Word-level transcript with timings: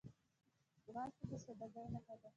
ځغاسته 0.85 1.23
د 1.29 1.31
سادګۍ 1.43 1.85
نښه 1.93 2.15
ده 2.21 2.27